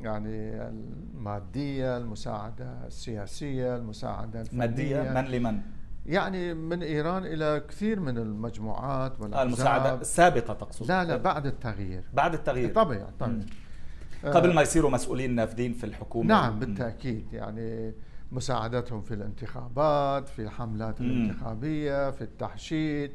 يعني 0.00 0.68
المادية 0.68 1.96
المساعدة 1.96 2.86
السياسية 2.86 3.76
المساعدة 3.76 4.40
الفنية. 4.40 4.58
مادية؟ 4.58 5.02
من 5.02 5.24
لمن؟ 5.24 5.60
يعني 6.06 6.54
من 6.54 6.82
إيران 6.82 7.26
إلى 7.26 7.62
كثير 7.68 8.00
من 8.00 8.18
المجموعات 8.18 9.20
والأحزاب. 9.20 9.46
المساعدة 9.46 9.94
السابقة 9.94 10.54
تقصد. 10.54 10.88
لا 10.88 11.04
لا 11.04 11.16
بعد 11.16 11.46
التغيير. 11.46 12.04
بعد 12.14 12.34
التغيير. 12.34 12.74
طبعا 12.74 13.06
طبعا 13.18 13.46
قبل 14.24 14.54
ما 14.54 14.62
يصيروا 14.62 14.90
مسؤولين 14.90 15.34
نافذين 15.34 15.72
في 15.72 15.84
الحكومة. 15.84 16.28
نعم 16.28 16.58
بالتأكيد. 16.58 17.32
يعني 17.32 17.94
مساعدتهم 18.32 19.02
في 19.02 19.14
الانتخابات 19.14 20.28
في 20.28 20.42
الحملات 20.42 21.00
الانتخابية 21.00 22.10
في 22.10 22.22
التحشيد. 22.22 23.12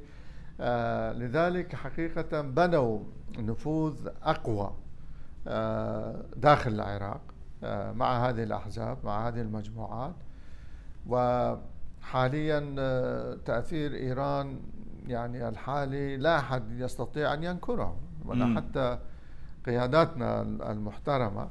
آه 0.59 1.13
لذلك 1.13 1.75
حقيقة 1.75 2.41
بنوا 2.41 2.99
نفوذ 3.39 4.07
أقوى 4.23 4.73
آه 5.47 6.25
داخل 6.37 6.73
العراق 6.73 7.21
آه 7.63 7.91
مع 7.91 8.29
هذه 8.29 8.43
الأحزاب 8.43 8.97
مع 9.03 9.27
هذه 9.27 9.41
المجموعات. 9.41 10.15
وحاليا 11.07 12.75
آه، 12.79 13.37
تأثير 13.45 13.95
إيران 13.95 14.59
يعني 15.07 15.49
الحالي 15.49 16.17
لا 16.17 16.39
أحد 16.39 16.79
يستطيع 16.79 17.33
أن 17.33 17.43
ينكره 17.43 17.97
ولا 18.25 18.55
حتى 18.55 18.99
قياداتنا 19.65 20.41
المحترمة. 20.41 21.49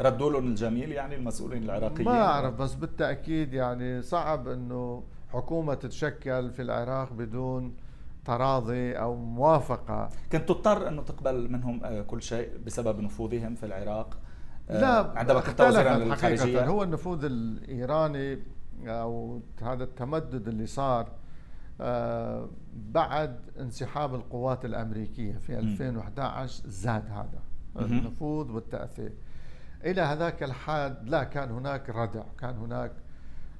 ردوا 0.00 0.30
لهم 0.30 0.46
الجميل 0.46 0.92
يعني 0.92 1.14
المسؤولين 1.14 1.62
العراقيين. 1.62 2.08
ما 2.08 2.22
أعرف 2.22 2.54
بس 2.54 2.74
بالتأكيد 2.74 3.54
يعني 3.54 4.02
صعب 4.02 4.48
إنه 4.48 5.02
حكومة 5.28 5.74
تتشكل 5.74 6.50
في 6.50 6.62
العراق 6.62 7.12
بدون 7.12 7.76
تراضي 8.24 8.92
أو 8.92 9.14
موافقة. 9.16 10.08
كنت 10.32 10.48
تضطر 10.48 10.88
إنه 10.88 11.02
تقبل 11.02 11.52
منهم 11.52 11.84
آه، 11.84 12.02
كل 12.02 12.22
شيء 12.22 12.50
بسبب 12.66 13.00
نفوذهم 13.00 13.54
في 13.54 13.66
العراق؟ 13.66 14.18
آه، 14.70 14.80
لا 14.80 15.18
عندما 15.18 15.40
كنت 15.40 15.60
وزيرا 15.60 15.96
الخارجيه 15.96 16.66
هو 16.66 16.82
النفوذ 16.82 17.24
الإيراني 17.24 18.38
أو 18.86 19.40
هذا 19.62 19.84
التمدد 19.84 20.48
اللي 20.48 20.66
صار 20.66 21.08
آه، 21.80 22.48
بعد 22.72 23.40
انسحاب 23.60 24.14
القوات 24.14 24.64
الأمريكية 24.64 25.32
في 25.32 25.58
2011 25.58 26.62
زاد 26.66 27.10
هذا. 27.10 27.49
النفوذ 27.76 28.50
والتأثير. 28.52 29.12
إلى 29.84 30.00
هذاك 30.00 30.42
الحد 30.42 31.08
لا 31.08 31.24
كان 31.24 31.50
هناك 31.50 31.90
ردع 31.90 32.22
كان 32.38 32.56
هناك 32.56 32.92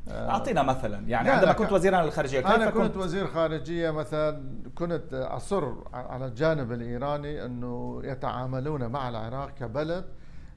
آه، 0.08 0.30
أعطينا 0.30 0.62
مثلا. 0.62 1.08
يعني 1.08 1.30
عندما 1.30 1.52
كنت 1.52 1.72
وزيرا 1.72 2.02
للخارجيه 2.02 2.40
كيف 2.40 2.50
أنا 2.50 2.70
كنت, 2.70 2.82
كنت؟ 2.82 2.96
وزير 2.96 3.26
خارجية 3.26 3.90
مثلا 3.90 4.42
كنت 4.74 5.14
أصر 5.14 5.74
على 5.94 6.26
الجانب 6.26 6.72
الإيراني 6.72 7.44
أنه 7.44 8.00
يتعاملون 8.04 8.86
مع 8.86 9.08
العراق 9.08 9.50
كبلد 9.50 10.04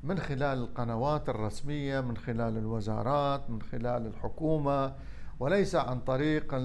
من 0.03 0.19
خلال 0.19 0.57
القنوات 0.57 1.29
الرسمية 1.29 2.01
من 2.01 2.17
خلال 2.17 2.57
الوزارات 2.57 3.49
من 3.49 3.61
خلال 3.61 4.07
الحكومة 4.07 4.93
وليس 5.39 5.75
عن 5.75 5.99
طريق 5.99 6.55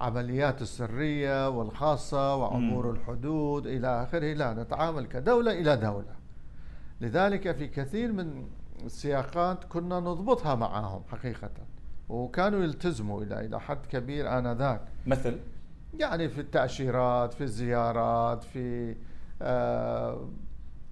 العمليات 0.00 0.62
السرية 0.62 1.48
والخاصة 1.48 2.36
وعبور 2.36 2.90
الحدود 2.90 3.66
إلى 3.66 4.02
آخره. 4.02 4.32
لا 4.32 4.54
نتعامل 4.54 5.06
كدولة 5.06 5.52
إلى 5.52 5.76
دولة. 5.76 6.14
لذلك 7.00 7.52
في 7.52 7.68
كثير 7.68 8.12
من 8.12 8.46
السياقات 8.84 9.64
كنا 9.64 10.00
نضبطها 10.00 10.54
معهم 10.54 11.02
حقيقة 11.08 11.50
وكانوا 12.08 12.62
يلتزموا 12.62 13.22
إلى 13.22 13.46
إلى 13.46 13.60
حد 13.60 13.86
كبير 13.86 14.38
آنذاك. 14.38 14.80
مثل؟ 15.06 15.38
يعني 15.98 16.28
في 16.28 16.40
التأشيرات 16.40 17.32
في 17.32 17.44
الزيارات 17.44 18.42
في 18.42 18.96
آه 19.42 20.28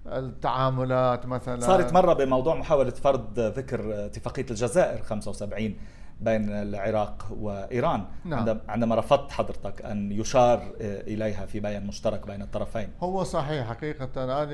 التعاملات 0.05 1.25
مثلا. 1.25 1.59
صارت 1.59 1.93
مرة 1.93 2.13
بموضوع 2.13 2.55
محاولة 2.55 2.91
فرض 2.91 3.39
ذكر 3.39 4.05
اتفاقية 4.05 4.45
الجزائر 4.49 5.01
75 5.01 5.75
بين 6.21 6.49
العراق 6.49 7.27
وإيران. 7.39 8.05
نعم. 8.25 8.59
عندما 8.67 8.95
رفضت 8.95 9.31
حضرتك 9.31 9.81
أن 9.81 10.11
يشار 10.11 10.63
إليها 10.81 11.45
في 11.45 11.59
بيان 11.59 11.87
مشترك 11.87 12.27
بين 12.27 12.41
الطرفين. 12.41 12.89
هو 12.99 13.23
صحيح 13.23 13.67
حقيقة. 13.67 14.23
أنا 14.23 14.45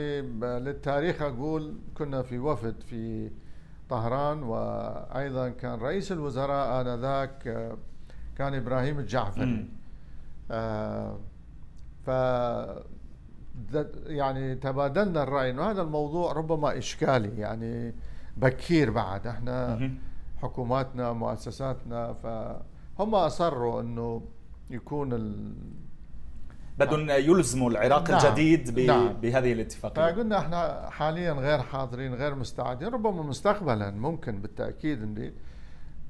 للتاريخ 0.60 1.22
أقول 1.22 1.75
كنا 1.98 2.22
في 2.22 2.39
وفد 2.39 2.84
في 2.84 3.32
طهران 3.89 4.44
وأيضا 4.44 5.50
كان 5.50 5.80
رئيس 5.80 6.12
الوزراء 6.12 6.82
آنذاك 6.82 7.68
كان 8.36 8.54
إبراهيم 8.54 9.00
الجعفري. 9.00 9.66
آه 10.51 11.20
ف 12.06 12.10
يعني 14.08 14.56
تبادلنا 14.56 15.24
الرأي 15.24 15.50
أنه 15.50 15.72
هذا 15.72 15.82
الموضوع 15.82 16.32
ربما 16.32 16.78
إشكالي 16.78 17.40
يعني 17.40 17.96
بكير 18.38 18.92
بعد. 18.92 19.28
إحنا 19.28 19.90
حكوماتنا 20.42 21.14
مؤسساتنا 21.14 22.14
فهم 22.14 23.16
أصروا 23.16 23.82
أنه 23.82 24.22
يكون 24.70 25.14
ال... 25.14 25.54
بدهم 26.78 27.10
يلزموا 27.10 27.70
العراق 27.70 28.12
نعم. 28.12 28.20
الجديد 28.26 28.76
ب... 28.76 28.80
نعم. 28.80 29.14
بهذه 29.14 29.54
الاتفاقية. 29.54 30.12
فقلنا 30.12 30.40
إحنا 30.40 30.90
حاليا 30.90 31.34
غير 31.34 31.60
حاضرين 31.60 32.14
غير 32.14 32.36
مستعدين 32.36 32.88
ربما 32.88 33.24
مستقبلا 33.24 33.92
ممكن 33.92 34.42
بالتأكيد 34.42 35.34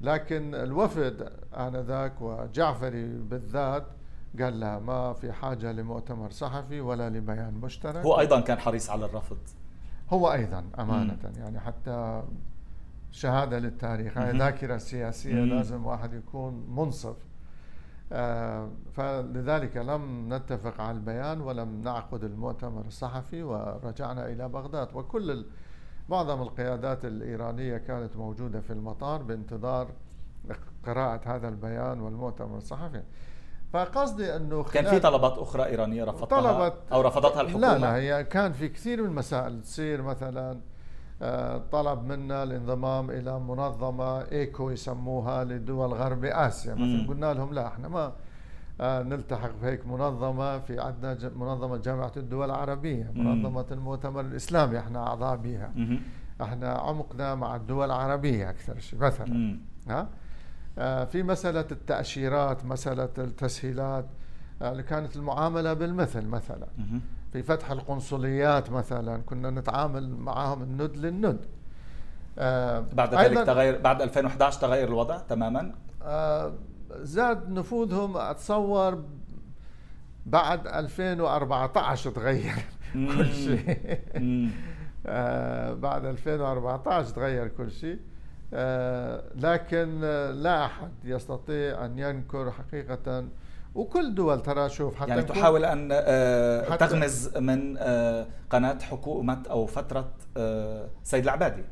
لكن 0.00 0.54
الوفد 0.54 1.32
آنذاك 1.56 2.20
وجعفري 2.20 3.06
بالذات 3.06 3.86
قال 4.40 4.60
لا 4.60 4.78
ما 4.78 5.12
في 5.12 5.32
حاجة 5.32 5.72
لمؤتمر 5.72 6.30
صحفي 6.30 6.80
ولا 6.80 7.10
لبيان 7.10 7.54
مشترك. 7.54 8.06
هو 8.06 8.20
أيضا 8.20 8.40
كان 8.40 8.58
حريص 8.58 8.90
على 8.90 9.04
الرفض. 9.04 9.38
هو 10.10 10.32
أيضا 10.32 10.64
أمانة 10.78 11.18
مم. 11.24 11.32
يعني 11.42 11.60
حتى 11.60 12.22
شهادة 13.10 13.58
للتاريخ 13.58 14.18
هاي 14.18 14.38
ذاكرة 14.38 14.76
سياسية 14.76 15.34
مم. 15.34 15.48
لازم 15.48 15.86
واحد 15.86 16.12
يكون 16.14 16.66
منصف. 16.68 17.16
آه 18.12 18.68
فلذلك 18.92 19.76
لم 19.76 20.34
نتفق 20.34 20.80
على 20.80 20.96
البيان 20.96 21.40
ولم 21.40 21.82
نعقد 21.84 22.24
المؤتمر 22.24 22.86
الصحفي 22.86 23.42
ورجعنا 23.42 24.26
إلى 24.26 24.48
بغداد. 24.48 24.88
وكل 24.94 25.46
معظم 26.08 26.42
القيادات 26.42 27.04
الإيرانية 27.04 27.76
كانت 27.76 28.16
موجودة 28.16 28.60
في 28.60 28.72
المطار 28.72 29.22
بانتظار 29.22 29.88
قراءة 30.86 31.36
هذا 31.36 31.48
البيان 31.48 32.00
والمؤتمر 32.00 32.56
الصحفي. 32.56 33.02
فقصدي 33.72 34.36
أنه 34.36 34.62
كان 34.62 34.84
في 34.86 34.98
طلبات 34.98 35.38
أخرى 35.38 35.64
إيرانية 35.66 36.04
رفضتها 36.04 36.40
طلبت 36.40 36.74
أو 36.92 37.00
رفضتها 37.00 37.40
الحكومة؟ 37.40 37.72
لا 37.72 37.78
لا 37.78 37.96
هي 37.96 38.24
كان 38.24 38.52
في 38.52 38.68
كثير 38.68 39.02
من 39.02 39.08
المسائل 39.08 39.62
تصير 39.62 40.02
مثلا 40.02 40.60
آه، 41.22 41.62
طلب 41.72 42.02
منا 42.04 42.42
الانضمام 42.42 43.10
إلى 43.10 43.38
منظمة 43.40 44.18
إيكو 44.32 44.70
يسموها 44.70 45.44
لدول 45.44 45.94
غرب 45.94 46.24
آسيا 46.24 46.74
مثلا. 46.74 47.08
قلنا 47.08 47.34
لهم 47.34 47.54
لا 47.54 47.66
إحنا 47.66 47.88
ما 47.88 48.12
آه، 48.80 49.02
نلتحق 49.02 49.50
بهيك 49.62 49.86
منظمة 49.86 50.58
في 50.58 50.80
عندنا 50.80 51.18
منظمة 51.36 51.76
جامعة 51.76 52.12
الدول 52.16 52.44
العربية 52.50 53.10
منظمة 53.14 53.64
المؤتمر 53.70 54.20
الإسلامي 54.20 54.78
إحنا 54.78 55.06
أعضاء 55.06 55.36
بها 55.36 55.72
إحنا 56.42 56.72
عمقنا 56.72 57.34
مع 57.34 57.56
الدول 57.56 57.86
العربية 57.86 58.50
أكثر 58.50 58.78
شيء 58.78 58.98
مثلا. 58.98 59.58
ها؟ 59.88 60.08
في 60.78 61.22
مسألة 61.22 61.64
التأشيرات 61.72 62.64
مسألة 62.64 63.08
التسهيلات 63.18 64.06
اللي 64.62 64.82
آه، 64.82 64.86
كانت 64.86 65.16
المعاملة 65.16 65.72
بالمثل 65.72 66.26
مثلا. 66.26 66.66
في 67.32 67.42
فتح 67.42 67.70
القنصليات 67.70 68.70
مثلا 68.70 69.22
كنا 69.22 69.50
نتعامل 69.50 70.10
معهم 70.10 70.62
الند 70.62 70.96
للند. 70.96 71.46
آه، 72.38 72.84
بعد 72.92 73.14
ذلك 73.14 73.46
تغير 73.46 73.80
بعد 73.80 74.02
2011 74.02 74.60
تغير 74.60 74.88
الوضع 74.88 75.18
تماما؟ 75.18 75.74
زاد 76.90 77.50
نفوذهم 77.50 78.16
أتصور 78.16 79.04
بعد 80.26 80.66
2014 80.66 82.10
تغير 82.20 82.54
كل 82.94 83.32
شيء. 83.32 83.78
بعد 85.74 86.04
2014 86.04 87.10
تغير 87.14 87.48
كل 87.48 87.70
شيء. 87.70 87.98
آه، 87.98 88.17
لكن 89.34 90.00
لا 90.34 90.64
أحد 90.64 90.90
يستطيع 91.04 91.84
أن 91.84 91.98
ينكر 91.98 92.50
حقيقة 92.50 93.24
وكل 93.74 94.14
دول 94.14 94.42
ترى 94.42 94.68
شوف 94.68 94.96
حتى 94.96 95.10
يعني 95.10 95.22
تحاول 95.22 95.64
أن 95.64 95.88
آه، 95.92 96.76
تغمز 96.76 97.36
من 97.36 97.76
آه، 97.78 98.26
قناة 98.50 98.78
حكومة 98.78 99.42
أو 99.50 99.66
فترة 99.66 100.10
سيد 101.02 101.22
العبادي. 101.22 101.64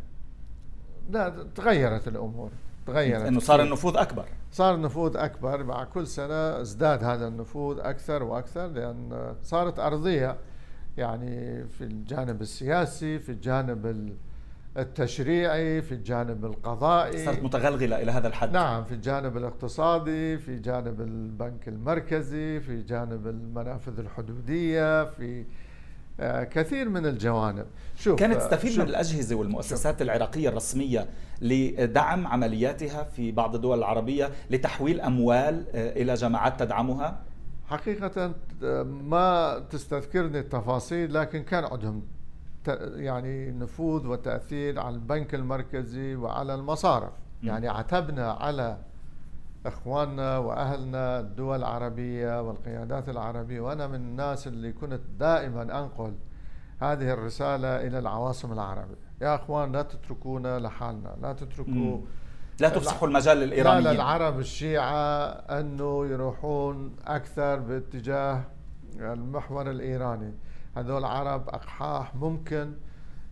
لا 1.10 1.46
تغيرت 1.54 2.08
الأمور 2.08 2.50
تغيرت 2.86 3.22
إنه 3.22 3.40
صار 3.40 3.62
النفوذ 3.62 3.96
أكبر. 3.96 4.24
صار 4.52 4.74
النفوذ 4.74 5.16
أكبر 5.16 5.64
مع 5.64 5.84
كل 5.84 6.06
سنة 6.06 6.60
ازداد 6.60 7.04
هذا 7.04 7.28
النفوذ 7.28 7.80
أكثر 7.80 8.22
وأكثر 8.22 8.66
لأن 8.66 9.34
صارت 9.42 9.78
أرضية 9.78 10.36
يعني 10.96 11.64
في 11.68 11.84
الجانب 11.84 12.40
السياسي 12.40 13.18
في 13.18 13.32
الجانب 13.32 13.86
التشريعي 14.78 15.82
في 15.82 15.92
الجانب 15.92 16.44
القضائي. 16.44 17.24
صارت 17.24 17.42
متغلغلة 17.42 18.02
إلى 18.02 18.12
هذا 18.12 18.28
الحد. 18.28 18.52
نعم 18.52 18.84
في 18.84 18.92
الجانب 18.92 19.36
الاقتصادي 19.36 20.38
في 20.38 20.58
جانب 20.58 21.00
البنك 21.00 21.68
المركزي 21.68 22.60
في 22.60 22.82
جانب 22.82 23.26
المنافذ 23.26 23.98
الحدودية 23.98 25.04
في 25.04 25.44
آه، 26.20 26.44
كثير 26.44 26.88
من 26.88 27.06
الجوانب. 27.06 27.66
شوف 27.96 28.18
كانت 28.18 28.36
تستفيد 28.36 28.70
شوف. 28.70 28.80
من 28.80 28.88
الأجهزة 28.88 29.36
والمؤسسات 29.36 29.94
شوف. 29.94 30.02
العراقية 30.02 30.48
الرسمية 30.48 31.06
لدعم 31.42 32.26
عملياتها 32.26 33.02
في 33.04 33.32
بعض 33.32 33.54
الدول 33.54 33.78
العربية 33.78 34.30
لتحويل 34.50 35.00
أموال 35.00 35.64
آه، 35.74 36.02
إلى 36.02 36.14
جماعات 36.14 36.60
تدعمها؟ 36.60 37.22
حقيقة 37.66 38.34
آه، 38.64 38.82
ما 38.82 39.58
تستذكرني 39.70 40.38
التفاصيل 40.38 41.14
لكن 41.14 41.42
كان 41.42 41.64
عندهم 41.64 42.02
يعني 42.96 43.50
نفوذ 43.50 44.06
وتأثير 44.06 44.80
على 44.80 44.94
البنك 44.94 45.34
المركزي 45.34 46.16
وعلى 46.16 46.54
المصارف. 46.54 47.12
يعني 47.42 47.68
عتبنا 47.68 48.32
على 48.32 48.78
إخواننا 49.66 50.38
وأهلنا 50.38 51.20
الدول 51.20 51.58
العربية 51.58 52.42
والقيادات 52.42 53.08
العربية 53.08 53.60
وأنا 53.60 53.86
من 53.86 53.94
الناس 53.94 54.46
اللي 54.46 54.72
كنت 54.72 55.00
دائما 55.18 55.62
أنقل 55.62 56.14
هذه 56.80 57.12
الرسالة 57.12 57.86
إلى 57.86 57.98
العواصم 57.98 58.52
العربية. 58.52 59.06
يا 59.20 59.34
إخوان 59.34 59.72
لا 59.72 59.82
تتركونا 59.82 60.58
لحالنا 60.58 61.16
لا 61.22 61.32
تتركوا 61.32 61.98
لا 62.60 62.68
تفسحوا 62.68 63.08
المجال 63.08 63.38
للإيرانيين. 63.38 63.84
لا 63.84 63.92
للعرب 63.92 64.38
الشيعة 64.38 65.22
أنه 65.60 66.06
يروحون 66.06 66.96
أكثر 67.06 67.58
باتجاه 67.58 68.44
المحور 68.96 69.70
الإيراني. 69.70 70.34
هذول 70.76 71.04
عرب 71.04 71.48
أقحاح 71.48 72.14
ممكن 72.14 72.72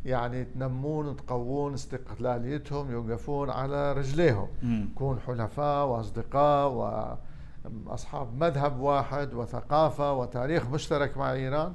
يعني 0.04 0.44
تنمون 0.44 1.16
تقوون 1.16 1.74
استقلاليتهم 1.74 2.90
يوقفون 2.90 3.50
على 3.50 3.92
رجليهم. 3.92 4.48
يكون 4.62 5.20
حلفاء 5.20 5.86
وأصدقاء 5.86 6.68
وأصحاب 7.86 8.42
مذهب 8.42 8.80
واحد 8.80 9.34
وثقافة 9.34 10.12
وتاريخ 10.12 10.68
مشترك 10.68 11.16
مع 11.16 11.32
إيران. 11.32 11.72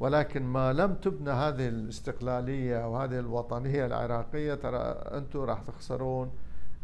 ولكن 0.00 0.42
ما 0.42 0.72
لم 0.72 0.94
تبنى 0.94 1.30
هذه 1.30 1.68
الاستقلالية 1.68 2.88
وهذه 2.88 3.18
الوطنية 3.18 3.86
العراقية 3.86 4.54
ترى 4.54 4.78
أنتم 5.18 5.40
راح 5.40 5.62
تخسرون 5.62 6.30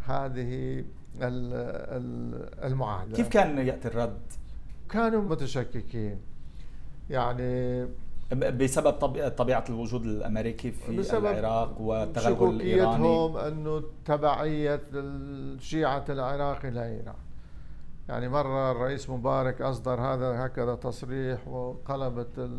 هذه 0.06 0.84
المعاهدة. 2.64 3.16
كيف 3.16 3.28
كان 3.28 3.58
يأتي 3.58 3.88
الرد؟ 3.88 4.32
كانوا 4.88 5.22
متشككين. 5.22 6.18
يعني 7.10 7.86
بسبب 8.32 8.90
طبيعة 9.28 9.64
الوجود 9.68 10.04
الأمريكي 10.04 10.70
في 10.70 10.96
بسبب 10.96 11.26
العراق 11.26 11.80
والتغلغل 11.80 12.54
الإيراني. 12.54 13.48
أنه 13.48 13.82
تبعية 14.04 14.82
الشيعة 14.94 16.04
العراق 16.08 16.66
إلى 16.66 16.84
إيران. 16.86 17.14
يعني 18.08 18.28
مرة 18.28 18.72
الرئيس 18.72 19.10
مبارك 19.10 19.62
أصدر 19.62 20.00
هذا 20.00 20.46
هكذا 20.46 20.74
تصريح 20.74 21.48
وقلبت 21.48 22.50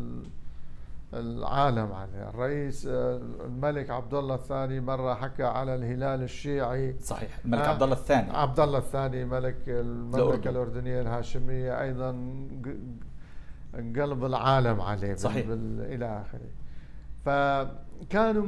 العالم 1.14 1.92
عليه. 1.92 2.28
الرئيس 2.28 2.86
آه، 2.86 3.20
الملك 3.44 3.90
عبد 3.90 4.14
الله 4.14 4.34
الثاني 4.34 4.80
مرة 4.80 5.14
حكى 5.14 5.42
على 5.42 5.74
الهلال 5.74 6.22
الشيعي. 6.22 6.96
صحيح. 7.00 7.38
الملك 7.44 7.60
آه 7.60 7.68
عبد 7.68 7.82
الله 7.82 7.94
الثاني 7.94 8.36
عبد 8.36 8.60
الله 8.60 8.78
الثاني 8.78 9.24
ملك 9.24 9.56
المملكه 9.68 10.50
الأردنية 10.50 11.00
الهاشمية 11.00 11.82
أيضا 11.82 12.10
قلب 13.76 14.24
العالم 14.24 14.80
عليه 14.80 15.14
صحيح. 15.14 15.46
إلى 15.48 16.22
آخره. 16.22 16.48
فكانوا 17.24 18.46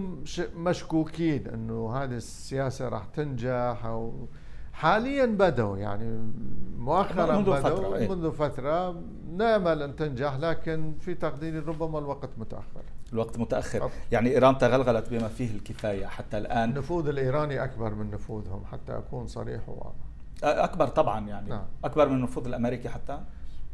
مشكوكين 0.57 1.47
إنه 1.47 1.97
هذه 1.97 2.17
السياسة 2.17 2.89
راح 2.89 3.05
تنجح 3.05 3.85
أو 3.85 4.29
حاليا 4.73 5.27
بدوا 5.27 5.79
يعني 5.79 6.33
مؤخرا 6.79 7.37
منذ 7.37 7.43
بدوا 7.43 7.57
فترة 7.57 7.97
إيه؟ 7.97 8.09
منذ 8.09 8.33
فترة 8.33 9.03
نامل 9.37 9.83
أن 9.83 9.97
تنجح 9.97 10.35
لكن 10.35 10.95
في 11.01 11.15
تقديري 11.15 11.59
ربما 11.59 11.99
الوقت 11.99 12.31
متأخر. 12.39 12.83
الوقت 13.13 13.39
متأخر. 13.39 13.91
يعني 14.13 14.31
إيران 14.31 14.59
تغلغلت 14.59 15.09
بما 15.11 15.29
فيه 15.29 15.55
الكفاية 15.55 16.07
حتى 16.07 16.39
الآن. 16.39 16.71
النفوذ 16.71 17.09
الإيراني 17.09 17.65
أكبر 17.65 17.95
من 17.95 18.11
نفوذهم 18.11 18.65
حتى 18.65 18.99
أكون 18.99 19.27
صريح 19.27 19.69
وواضح. 19.69 20.07
أكبر 20.43 20.89
طبعا 20.89 21.29
يعني. 21.29 21.51
نعم. 21.51 21.65
أكبر 21.85 22.09
من 22.09 22.17
النفوذ 22.17 22.47
الأمريكي 22.47 22.89
حتى؟ 22.89 23.21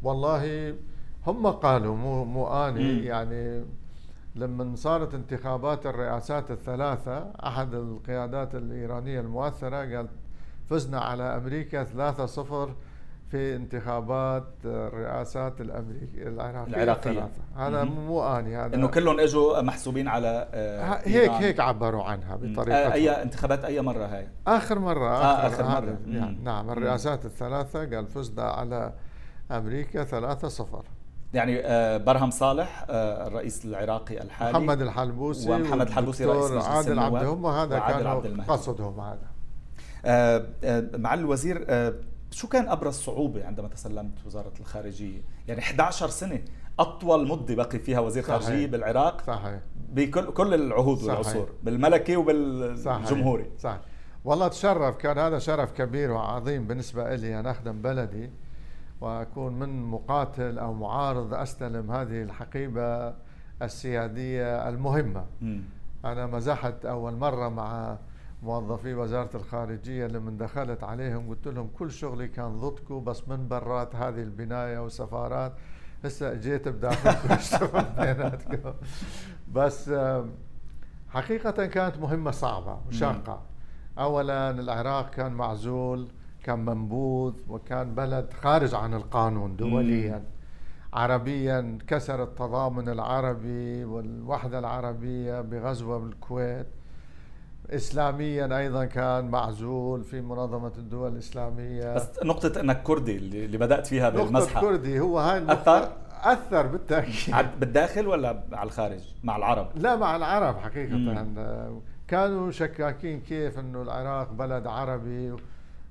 والله 0.03 0.73
هم 1.27 1.47
قالوا 1.47 1.95
مو 1.95 2.25
مو 2.25 2.47
اني 2.47 3.05
يعني 3.05 3.65
لما 4.35 4.75
صارت 4.75 5.13
انتخابات 5.13 5.85
الرئاسات 5.85 6.51
الثلاثة 6.51 7.31
أحد 7.43 7.73
القيادات 7.73 8.55
الإيرانية 8.55 9.19
المؤثرة 9.19 9.77
قال 9.77 10.07
فزنا 10.69 10.99
على 10.99 11.23
أمريكا 11.23 11.83
3-0 11.83 11.89
في 13.31 13.55
انتخابات 13.55 14.43
الرئاسات 14.65 15.61
الامريكيه 15.61 16.27
العراقية 16.27 16.83
العراقية. 16.83 17.29
هذا 17.57 17.83
مو 17.83 18.23
اني 18.23 18.57
هذا 18.57 18.75
إنه 18.75 18.87
كلهم 18.87 19.19
إجوا 19.19 19.61
محسوبين 19.61 20.07
على 20.07 20.47
آه 20.53 21.01
هيك 21.03 21.31
هيك 21.31 21.59
عبروا 21.59 22.03
عنها 22.03 22.35
بطريقة 22.35 22.77
آه 22.77 22.93
أي 22.93 23.09
انتخابات 23.09 23.65
أي 23.65 23.81
مرة 23.81 24.05
هاي؟ 24.05 24.27
آخر 24.47 24.79
مرة 24.79 25.09
آه 25.09 25.47
آخر, 25.47 25.53
آخر 25.53 25.81
مرة. 25.81 25.97
يعني 26.07 26.37
نعم 26.43 26.69
الرئاسات 26.69 27.25
الثلاثة 27.25 27.95
قال 27.95 28.07
فزنا 28.07 28.43
على 28.43 28.93
أمريكا 29.51 30.35
3-0 30.35 30.63
يعني 31.33 31.59
آه، 31.59 31.97
برهم 31.97 32.31
صالح 32.31 32.85
آه، 32.89 33.27
الرئيس 33.27 33.65
العراقي 33.65 34.21
الحالي 34.21 34.51
محمد 34.51 34.81
الحلبوسي 34.81 35.51
ومحمد 35.51 35.87
الحلبوسي 35.87 36.25
رئيس 36.25 36.51
مجلس 36.51 36.65
عادل 36.65 36.99
عبد 36.99 37.23
هم 37.23 37.45
هذا 37.45 37.79
كان 37.79 38.41
قصدهم 38.41 38.99
هذا. 38.99 39.27
آه، 40.05 40.45
معالي 40.97 41.21
الوزير 41.21 41.65
شو 42.31 42.47
كان 42.47 42.67
أبرز 42.69 42.93
صعوبة 42.93 43.45
عندما 43.45 43.67
تسلمت 43.67 44.25
وزارة 44.25 44.53
الخارجية؟ 44.59 45.21
يعني 45.47 45.61
11 45.61 46.09
سنة 46.09 46.41
أطول 46.79 47.27
مدة 47.27 47.55
بقي 47.55 47.79
فيها 47.79 47.99
وزير 47.99 48.23
صحيح. 48.23 48.41
خارجية 48.41 48.67
بالعراق 48.67 49.21
صحيح. 49.27 49.59
بكل 49.89 50.31
كل 50.31 50.53
العهود 50.53 51.03
والعصور 51.03 51.49
بالملكي 51.63 52.15
وبالجمهوري. 52.15 53.43
صحيح. 53.43 53.59
صحيح. 53.59 53.81
والله 54.25 54.47
تشرف 54.47 54.97
كان 54.97 55.17
هذا 55.17 55.39
شرف 55.39 55.71
كبير 55.71 56.11
وعظيم 56.11 56.67
بالنسبة 56.67 57.15
لي 57.15 57.39
أن 57.39 57.47
أخدم 57.47 57.81
بلدي. 57.81 58.31
وأكون 59.01 59.59
من 59.59 59.83
مقاتل 59.85 60.59
أو 60.59 60.73
معارض 60.73 61.33
أستلم 61.33 61.91
هذه 61.91 62.23
الحقيبة 62.23 63.13
السيادية 63.61 64.69
المهمة. 64.69 65.25
م. 65.41 65.59
أنا 66.05 66.25
مزحت 66.25 66.85
أول 66.85 67.13
مرة 67.15 67.49
مع 67.49 67.97
موظفي 68.43 68.93
وزارة 68.93 69.29
الخارجية 69.37 70.07
لما 70.07 70.31
دخلت 70.31 70.83
عليهم 70.83 71.29
قلت 71.29 71.47
لهم 71.47 71.69
كل 71.79 71.91
شغلي 71.91 72.27
كان 72.27 72.57
ضدكم 72.57 73.03
بس 73.03 73.27
من 73.29 73.47
برات 73.47 73.95
هذه 73.95 74.21
البناية 74.21 74.77
والسفارات. 74.79 75.53
هسه 76.05 76.33
جيت 76.33 76.67
بداخلكم 76.67 77.33
اشتغل 77.33 77.83
بيناتكم. 77.99 78.73
بس 79.53 79.91
حقيقة 81.09 81.65
كانت 81.65 81.97
مهمة 81.97 82.31
صعبة 82.31 82.77
وشاقة 82.87 83.41
أولا 83.99 84.49
العراق 84.49 85.09
كان 85.09 85.31
معزول. 85.31 86.07
كان 86.43 86.65
منبوذ 86.65 87.33
وكان 87.49 87.95
بلد 87.95 88.33
خارج 88.41 88.75
عن 88.75 88.93
القانون 88.93 89.55
دوليا. 89.55 90.23
عربيا 90.93 91.77
كسر 91.87 92.23
التضامن 92.23 92.89
العربي 92.89 93.85
والوحدة 93.85 94.59
العربية 94.59 95.41
بغزوة 95.41 95.97
بالكويت. 95.97 96.67
اسلاميا 97.69 98.57
أيضا 98.57 98.85
كان 98.85 99.25
معزول 99.25 100.03
في 100.03 100.21
منظمة 100.21 100.71
الدول 100.77 101.11
الإسلامية. 101.11 101.95
بس 101.95 102.09
نقطة 102.23 102.61
أنك 102.61 102.83
كردي 102.83 103.17
اللي 103.17 103.57
بدأت 103.57 103.87
فيها 103.87 104.09
بالمزحه 104.09 104.61
نقطه 104.61 104.61
كردي 104.61 104.99
هو 104.99 105.19
هاي 105.19 105.53
أثر؟ 105.53 105.91
أثر 106.23 106.67
بالتأكيد. 106.67 107.35
بالداخل 107.59 108.07
ولا 108.07 108.43
على 108.53 108.67
الخارج؟ 108.67 109.13
مع 109.23 109.35
العرب؟ 109.35 109.67
لا 109.75 109.95
مع 109.95 110.15
العرب 110.15 110.57
حقيقة. 110.57 110.95
مم. 110.95 111.79
كانوا 112.07 112.51
شكاكين 112.51 113.19
كيف 113.19 113.59
إنه 113.59 113.81
العراق 113.81 114.31
بلد 114.31 114.67
عربي 114.67 115.35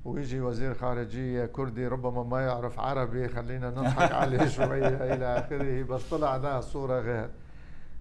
ويجي 0.05 0.41
وزير 0.41 0.75
خارجية 0.75 1.47
كردي 1.47 1.87
ربما 1.87 2.23
ما 2.23 2.41
يعرف 2.41 2.81
عربي 2.81 3.29
خلينا 3.29 3.71
نضحك 3.71 4.13
عليه 4.23 4.47
شوية 4.47 5.15
إلى 5.15 5.39
آخره 5.39 5.83
بس 5.83 6.11
طلع 6.11 6.37
لها 6.37 6.61
صورة 6.61 7.01
غير. 7.01 7.31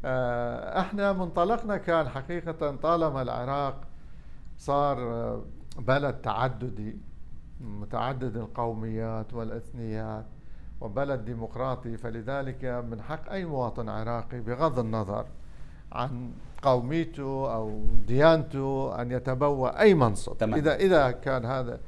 آه، 0.05 0.79
إحنا 0.79 1.13
منطلقنا 1.13 1.77
كان 1.77 2.09
حقيقة 2.09 2.75
طالما 2.75 3.21
العراق 3.21 3.81
صار 4.57 4.97
آه، 4.97 5.43
بلد 5.77 6.13
تعددي 6.13 6.97
متعدد 7.61 8.37
القوميات 8.37 9.33
والإثنيات 9.33 10.25
وبلد 10.81 11.25
ديمقراطي 11.25 11.97
فلذلك 11.97 12.65
من 12.65 13.01
حق 13.01 13.31
أي 13.31 13.45
مواطن 13.45 13.89
عراقي 13.89 14.39
بغض 14.39 14.79
النظر 14.79 15.25
عن 15.91 16.31
قوميته 16.61 17.53
أو 17.53 17.81
ديانته 18.07 19.01
أن 19.01 19.11
يتبوأ 19.11 19.79
أي 19.79 19.93
منصب. 19.93 20.37
تمام. 20.37 20.59
إذا 20.59 20.75
إذا 20.75 21.11
كان 21.11 21.45
هذا 21.45 21.79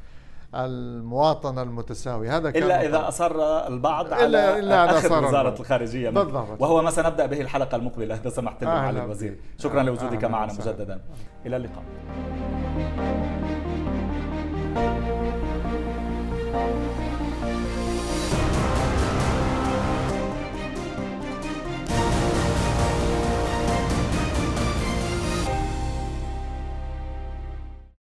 المواطنة 0.56 1.62
المتساوية 1.62 2.38
هذا 2.38 2.52
كان 2.52 2.64
إلا 2.64 2.86
إذا 2.86 3.08
أصر 3.08 3.36
البعض 3.68 4.14
على 4.14 4.26
إلا 4.26 4.60
إلا 4.60 4.98
أخذ 4.98 5.28
وزارة 5.28 5.60
الخارجية 5.60 6.10
بالضبط. 6.10 6.62
وهو 6.62 6.82
ما 6.82 6.92
سنبدأ 6.92 7.26
به 7.26 7.42
الحلقة 7.42 7.76
المقبلة 7.76 8.16
إذا 8.16 8.30
سمحت 8.30 8.64
لي 8.64 8.70
معالي 8.70 9.04
الوزير. 9.04 9.38
شكرا 9.58 9.84
لوجودك 9.84 10.26
معنا 10.26 10.54
مجددا. 10.54 11.02
إلى 11.46 11.56
اللقاء. 11.56 11.84